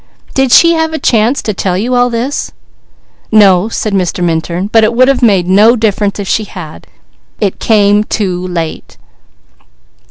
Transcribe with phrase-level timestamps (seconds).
[0.33, 2.51] Did she have a chance to tell you all this?"
[3.31, 4.23] "No," said Mr.
[4.23, 4.65] Minturn.
[4.65, 6.87] "But it would have made no difference, if she had.
[7.39, 8.97] It came too late."